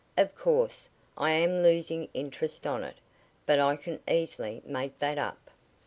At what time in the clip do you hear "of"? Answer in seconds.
0.17-0.33